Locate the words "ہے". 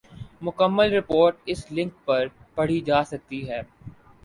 3.49-3.61